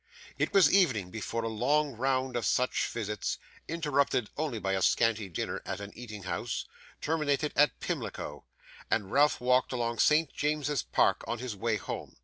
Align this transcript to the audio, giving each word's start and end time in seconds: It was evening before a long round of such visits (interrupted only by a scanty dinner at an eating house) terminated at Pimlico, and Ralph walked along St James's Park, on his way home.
It 0.39 0.51
was 0.51 0.73
evening 0.73 1.11
before 1.11 1.43
a 1.43 1.47
long 1.47 1.91
round 1.95 2.35
of 2.35 2.43
such 2.43 2.87
visits 2.87 3.37
(interrupted 3.67 4.31
only 4.35 4.57
by 4.57 4.73
a 4.73 4.81
scanty 4.81 5.29
dinner 5.29 5.61
at 5.63 5.79
an 5.79 5.91
eating 5.93 6.23
house) 6.23 6.65
terminated 7.01 7.53
at 7.55 7.79
Pimlico, 7.79 8.43
and 8.89 9.11
Ralph 9.11 9.39
walked 9.39 9.71
along 9.71 9.99
St 9.99 10.33
James's 10.33 10.81
Park, 10.81 11.23
on 11.27 11.37
his 11.37 11.55
way 11.55 11.77
home. 11.77 12.15